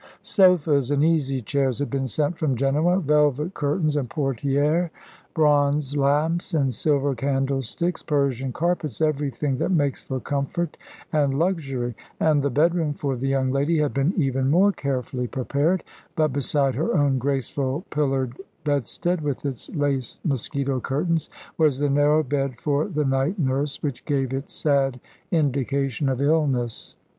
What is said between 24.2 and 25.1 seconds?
its sad